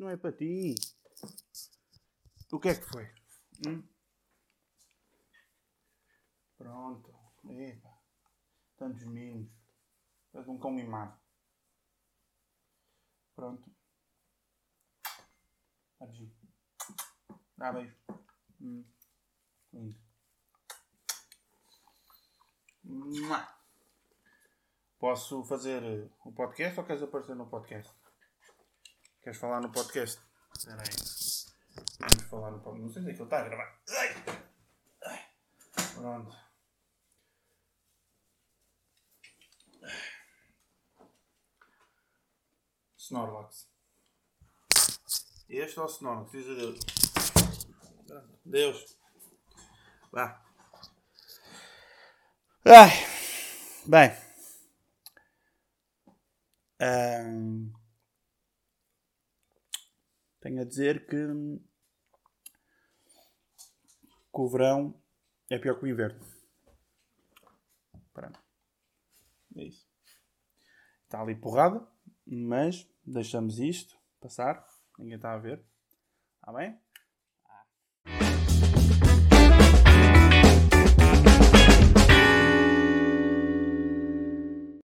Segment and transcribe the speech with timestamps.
[0.00, 0.74] Não é para ti.
[2.50, 3.06] O que é que foi?
[3.66, 3.86] Hum?
[6.56, 7.14] Pronto.
[7.50, 8.00] Epa.
[8.78, 9.52] Tantos mimos.
[10.32, 11.20] És um cão mimado.
[13.36, 13.70] Pronto.
[16.00, 16.32] Aqui.
[17.58, 17.94] Dá beijo.
[18.62, 18.82] Hum.
[19.70, 20.00] Lindo.
[24.98, 27.99] Posso fazer o podcast ou queres aparecer no podcast?
[29.22, 30.20] Queres falar no podcast?
[30.56, 30.88] Espera aí.
[32.00, 32.86] Vamos falar no podcast.
[32.86, 33.78] Não sei se aquilo está a gravar.
[33.90, 34.08] Ai.
[35.04, 35.26] Ai.
[35.94, 36.36] Pronto.
[42.96, 43.68] Snorlax.
[45.48, 46.54] Este é o Snorlax, diz a
[48.44, 48.98] Deus.
[50.12, 50.42] Vá.
[52.64, 52.90] Ai.
[53.86, 54.12] Bem.
[56.80, 57.72] Ahm,
[60.40, 61.26] tenho a dizer que,
[64.32, 64.94] que o verão
[65.50, 66.20] é pior que o inverno.
[68.12, 68.40] Pronto.
[69.56, 69.86] É isso.
[71.04, 71.86] Está ali porrada,
[72.26, 74.64] mas deixamos isto passar.
[74.98, 75.62] Ninguém está a ver.
[76.36, 76.80] Está bem?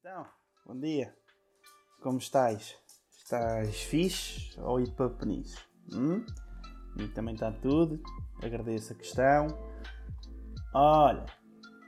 [0.00, 0.26] Então,
[0.64, 1.16] bom dia.
[2.00, 2.83] Como estás?
[3.34, 5.58] Estás fixe ou ir para Peniche?
[5.92, 6.24] Hum?
[6.96, 8.00] E também está tudo.
[8.40, 9.48] Agradeço a questão.
[10.72, 11.26] Olha,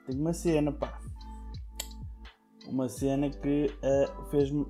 [0.05, 1.01] tenho uma cena, pá.
[2.67, 4.67] Uma cena que ah, fez-me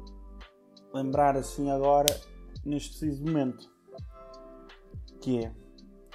[0.93, 2.15] lembrar assim agora,
[2.63, 3.73] neste preciso momento.
[5.23, 5.55] Que é,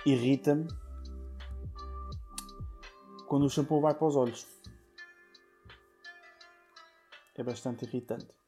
[0.06, 0.68] irrita-me
[3.28, 4.46] quando o shampoo vai para os olhos.
[7.34, 8.41] É bastante irritante.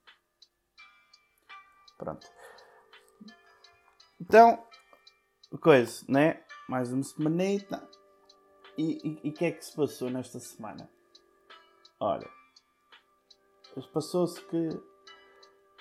[1.98, 2.28] Pronto.
[4.20, 4.66] Então,
[5.62, 6.44] coisa, né?
[6.68, 7.88] Mais uma semanita.
[8.78, 10.90] E o que é que se passou nesta semana?
[12.00, 12.28] Olha,
[13.94, 14.70] passou-se que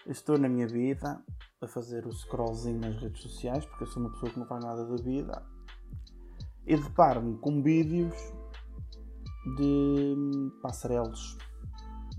[0.07, 1.25] estou na minha vida
[1.61, 4.65] a fazer o scrollzinho nas redes sociais, porque eu sou uma pessoa que não faz
[4.65, 5.47] nada da vida,
[6.67, 8.15] e deparo-me com vídeos
[9.57, 10.15] de
[10.61, 11.39] passarelos,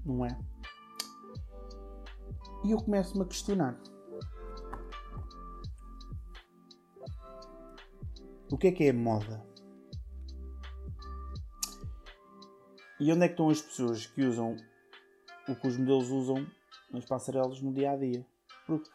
[0.06, 0.38] não é?
[2.64, 3.78] E eu começo-me a questionar.
[8.50, 9.46] O que é que é moda?
[13.00, 14.56] E onde é que estão as pessoas que usam
[15.50, 16.48] o que os modelos usam
[16.90, 18.26] nas passarelas no dia a dia?
[18.66, 18.90] Porque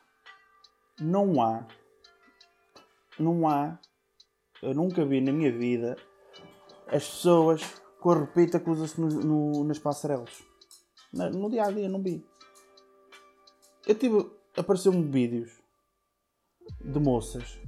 [1.00, 1.66] não há,
[3.18, 3.78] não há,
[4.62, 5.96] eu nunca vi na minha vida
[6.86, 7.62] as pessoas
[8.00, 10.42] com a repita que usa-se no, no, nas passarelas.
[11.12, 12.24] No, no dia a dia não vi.
[13.88, 14.30] Eu tive.
[14.54, 15.50] Apareceu-me vídeos
[16.84, 17.58] de moças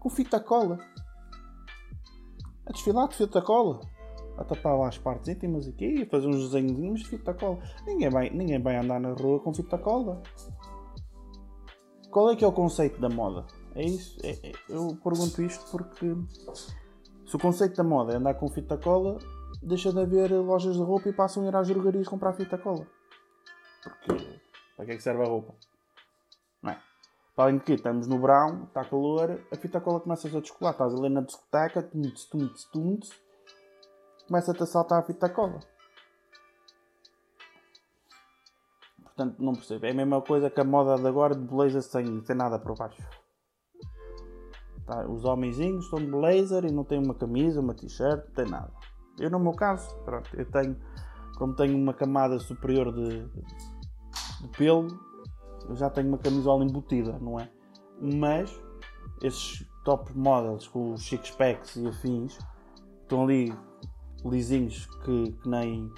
[0.00, 0.78] com fita cola
[2.66, 3.80] a desfilar de fita cola
[4.36, 7.58] a tapar lá as partes íntimas aqui, a fazer uns desenhos de fita cola.
[7.86, 10.22] Ninguém vai, ninguém vai andar na rua com fita cola.
[12.10, 13.46] Qual é que é o conceito da moda?
[13.74, 14.18] É isso?
[14.24, 16.16] É, é, eu pergunto isto porque
[17.26, 19.18] se o conceito da moda é andar com fita cola,
[19.62, 22.86] deixa de haver lojas de roupa e passam a ir às drogarias comprar fita cola.
[23.82, 24.39] Porque
[24.80, 25.54] para que é que serve a roupa?
[26.62, 26.78] Não é?
[27.36, 30.72] Para além de que estamos no verão, está calor, a fita cola começa a descolar.
[30.72, 33.10] Estás ali na discoteca, tumts, tumts, tumts,
[34.26, 35.60] começa-te a saltar a fita cola.
[39.02, 39.84] Portanto, não percebo.
[39.84, 42.74] É a mesma coisa que a moda de agora de blazer sem, sem nada por
[42.74, 43.06] baixo.
[44.86, 48.46] Tá, os homenzinhos estão de blazer e não têm uma camisa, uma t-shirt, não tem
[48.46, 48.72] nada.
[49.18, 50.74] Eu, no meu caso, pronto, eu tenho,
[51.36, 53.28] como tenho uma camada superior de,
[54.40, 54.88] de pelo,
[55.74, 57.50] já tenho uma camisola embutida, não é?
[58.00, 58.50] Mas
[59.22, 62.38] esses top models com os six packs e afins
[63.02, 63.54] estão ali
[64.24, 65.92] lisinhos que, que nem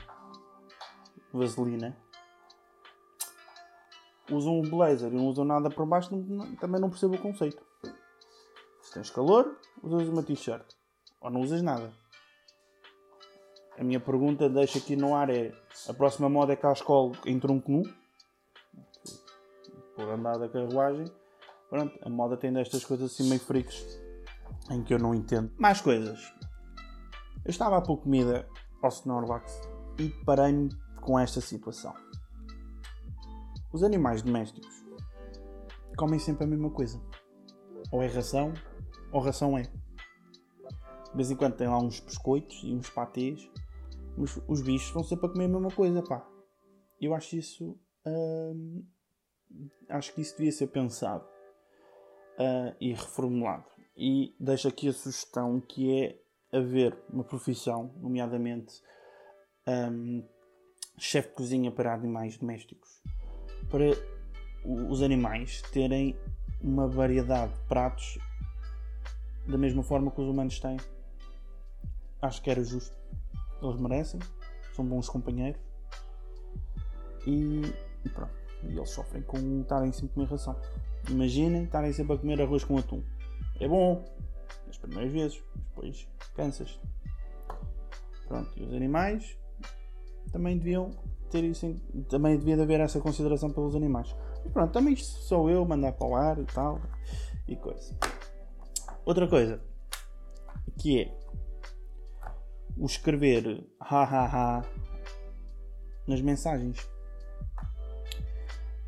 [1.32, 1.96] vaselina.
[4.30, 6.10] Usam um blazer e não usam nada por baixo,
[6.60, 7.62] também não percebo o conceito.
[8.80, 10.64] Se tens calor, usas uma t-shirt.
[11.20, 11.92] Ou não usas nada.
[13.78, 15.52] A minha pergunta deixa aqui no ar é:
[15.88, 17.82] a próxima moda é que a escola em tronco nu?
[19.94, 21.06] Por andar da carruagem.
[21.68, 24.00] Pronto, a moda tem destas coisas assim meio freaks
[24.70, 25.50] em que eu não entendo.
[25.58, 26.20] Mais coisas.
[27.44, 28.48] Eu estava há pouco comida
[28.82, 29.60] ao Snorlax
[29.98, 31.94] e parei-me com esta situação.
[33.72, 34.84] Os animais domésticos
[35.96, 37.00] comem sempre a mesma coisa.
[37.90, 38.52] Ou é ração,
[39.12, 39.62] ou ração é.
[39.62, 43.50] De vez em quando tem lá uns biscoitos e uns patês.
[44.16, 46.26] Os, os bichos vão sempre a comer a mesma coisa, pá.
[47.00, 47.78] Eu acho isso.
[48.06, 48.84] Hum,
[49.88, 51.24] acho que isso devia ser pensado.
[52.38, 53.64] uh, e reformulado.
[53.96, 58.82] E deixo aqui a sugestão que é haver uma profissão, nomeadamente
[59.66, 60.26] um,
[60.98, 63.02] chefe de cozinha para animais domésticos,
[63.70, 63.84] para
[64.64, 66.16] os animais terem
[66.60, 68.18] uma variedade de pratos
[69.46, 70.76] da mesma forma que os humanos têm.
[72.20, 72.96] Acho que era justo.
[73.60, 74.20] Eles merecem,
[74.74, 75.60] são bons companheiros
[77.26, 77.62] e
[78.10, 78.41] pronto.
[78.64, 80.56] E eles sofrem com estarem sempre a comer ração.
[81.08, 83.02] Imaginem estarem sempre a comer arroz com atum.
[83.60, 84.04] É bom
[84.66, 86.80] nas primeiras vezes, depois cansas.
[88.26, 89.36] Pronto, e os animais
[90.30, 90.90] também deviam
[91.30, 91.74] ter isso,
[92.08, 94.14] também devia haver essa consideração pelos animais.
[94.44, 96.80] E pronto, também sou eu mandar para o ar e tal
[97.48, 97.96] e coisa.
[99.04, 99.60] Outra coisa
[100.78, 101.22] que é
[102.76, 104.64] o escrever ha ha ha
[106.06, 106.88] nas mensagens.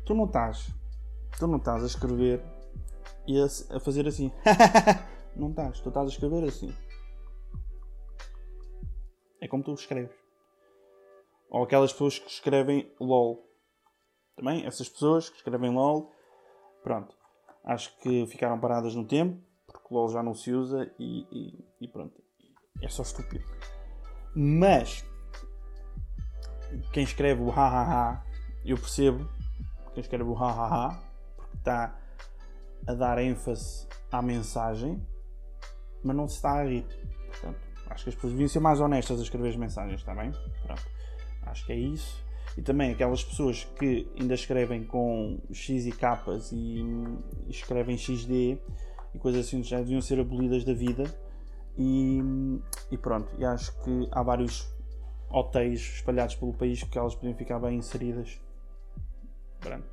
[0.05, 0.69] Tu não estás,
[1.39, 2.43] tu não estás a escrever
[3.27, 4.31] e a, a fazer assim.
[5.35, 6.73] não estás, tu estás a escrever assim.
[9.41, 10.15] É como tu escreves.
[11.49, 13.49] Ou aquelas pessoas que escrevem LOL.
[14.35, 16.11] Também, essas pessoas que escrevem LOL,
[16.83, 17.15] pronto.
[17.63, 21.87] Acho que ficaram paradas no tempo, porque LOL já não se usa e, e, e
[21.87, 22.21] pronto.
[22.81, 23.45] É só estúpido.
[24.35, 25.05] Mas,
[26.91, 28.25] quem escreve o ha ha ha,
[28.65, 29.34] eu percebo.
[29.95, 31.01] Quem escreve o ha ha ha,
[31.37, 31.97] porque está
[32.85, 35.01] a dar ênfase à mensagem,
[36.03, 36.85] mas não se está a rir.
[37.29, 37.59] Portanto,
[37.89, 40.31] acho que as pessoas deviam ser mais honestas a escrever as mensagens, está bem?
[40.65, 40.83] Pronto.
[41.43, 42.23] Acho que é isso.
[42.57, 46.83] E também aquelas pessoas que ainda escrevem com X e capas e
[47.47, 48.59] escrevem XD
[49.13, 51.03] e coisas assim já deviam ser abolidas da vida.
[51.77, 52.19] E,
[52.91, 54.69] e, pronto, e acho que há vários
[55.29, 58.41] hotéis espalhados pelo país que elas podiam ficar bem inseridas.
[59.65, 59.89] Pronto.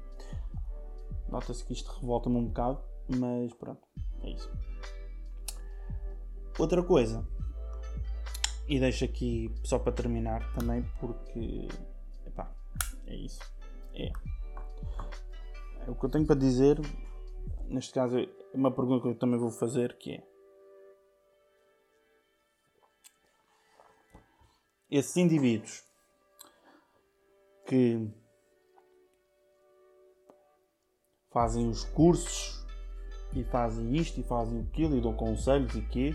[1.31, 2.79] Nota-se que isto revolta-me um bocado,
[3.09, 3.81] mas pronto,
[4.21, 4.53] é isso.
[6.59, 7.27] Outra coisa
[8.69, 11.69] e deixo aqui só para terminar também porque
[12.27, 12.55] epá,
[13.07, 13.41] é isso.
[13.95, 14.09] É.
[15.87, 15.91] é.
[15.91, 16.79] O que eu tenho para dizer,
[17.65, 20.23] neste caso, é uma pergunta que eu também vou fazer que é
[24.91, 25.83] esses indivíduos
[27.67, 28.07] que
[31.33, 32.65] fazem os cursos
[33.35, 36.15] e fazem isto e fazem aquilo e dão conselhos e quê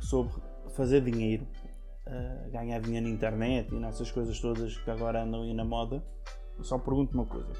[0.00, 0.32] sobre
[0.76, 1.46] fazer dinheiro,
[2.06, 6.04] uh, ganhar dinheiro na internet e nessas coisas todas que agora andam aí na moda,
[6.58, 7.52] eu só pergunto uma coisa.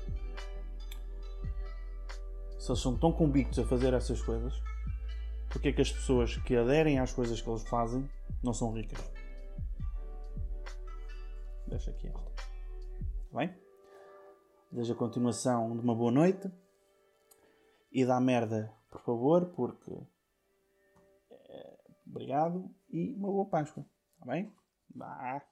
[2.58, 4.62] Se eles são tão convictos a fazer essas coisas,
[5.48, 8.08] porque é que as pessoas que aderem às coisas que eles fazem
[8.42, 9.00] não são ricas?
[11.66, 12.20] Deixa aqui esta.
[12.20, 13.71] Está bem?
[14.72, 16.50] Desejo a continuação de uma boa noite.
[17.92, 19.92] E dá merda, por favor, porque
[22.12, 23.86] Obrigado e uma boa Páscoa.
[24.18, 24.52] Tá bem?
[24.94, 25.42] Bah.